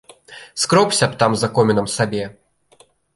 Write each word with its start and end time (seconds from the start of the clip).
Скробся 0.63 1.07
б 1.11 1.17
там 1.23 1.35
за 1.41 1.49
комінам 1.59 1.91
сабе. 1.97 2.23